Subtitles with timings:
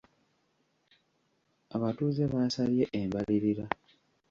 [1.75, 3.65] Abatuuze baasabye embalirira.